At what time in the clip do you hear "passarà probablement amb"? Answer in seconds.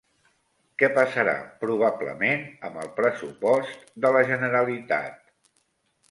0.93-2.79